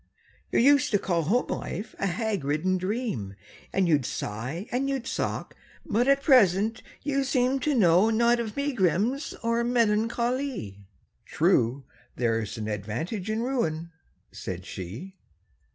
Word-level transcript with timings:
—"You 0.51 0.57
used 0.57 0.89
to 0.93 0.97
call 0.97 1.21
home 1.21 1.45
life 1.49 1.93
a 1.99 2.07
hag 2.07 2.43
ridden 2.43 2.79
dream, 2.79 3.35
And 3.71 3.87
you'd 3.87 4.03
sigh, 4.03 4.65
and 4.71 4.89
you'd 4.89 5.05
sock; 5.05 5.55
but 5.85 6.07
at 6.07 6.23
present 6.23 6.81
you 7.03 7.23
seem 7.23 7.59
To 7.59 7.75
know 7.75 8.09
not 8.09 8.39
of 8.39 8.57
megrims 8.57 9.35
or 9.43 9.63
melancho 9.63 10.37
ly!"— 10.39 10.87
"True. 11.27 11.83
There's 12.15 12.57
an 12.57 12.67
advantage 12.67 13.29
in 13.29 13.43
ruin," 13.43 13.91
said 14.31 14.65
she. 14.65 15.17